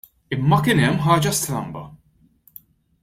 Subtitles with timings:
[0.37, 1.85] Imma kien hemm ħaġa stramba.